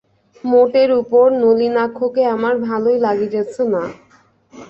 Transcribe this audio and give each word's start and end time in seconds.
মোটের 0.43 0.89
উপরে, 1.01 1.31
নলিনাক্ষকে 1.41 2.23
আমার 2.35 2.53
ভালোই 2.67 2.97
লাগিতেছে 3.05 3.63
না। 3.73 3.83